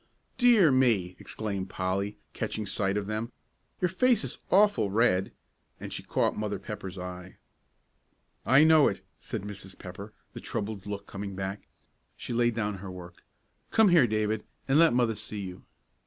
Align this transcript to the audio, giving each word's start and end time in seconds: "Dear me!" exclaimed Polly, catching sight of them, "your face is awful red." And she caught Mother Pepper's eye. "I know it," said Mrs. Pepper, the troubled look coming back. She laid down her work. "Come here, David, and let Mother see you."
"Dear 0.39 0.71
me!" 0.71 1.15
exclaimed 1.19 1.69
Polly, 1.69 2.17
catching 2.33 2.65
sight 2.65 2.97
of 2.97 3.05
them, 3.05 3.31
"your 3.79 3.87
face 3.89 4.23
is 4.23 4.39
awful 4.49 4.89
red." 4.89 5.31
And 5.79 5.93
she 5.93 6.01
caught 6.01 6.35
Mother 6.35 6.57
Pepper's 6.57 6.97
eye. 6.97 7.37
"I 8.43 8.63
know 8.63 8.87
it," 8.87 9.01
said 9.19 9.43
Mrs. 9.43 9.77
Pepper, 9.77 10.11
the 10.33 10.41
troubled 10.41 10.87
look 10.87 11.05
coming 11.05 11.35
back. 11.35 11.67
She 12.17 12.33
laid 12.33 12.55
down 12.55 12.79
her 12.79 12.89
work. 12.89 13.23
"Come 13.69 13.89
here, 13.89 14.07
David, 14.07 14.43
and 14.67 14.79
let 14.79 14.91
Mother 14.91 15.13
see 15.13 15.41
you." 15.41 15.61